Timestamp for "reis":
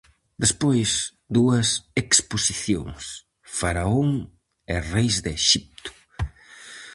4.93-5.15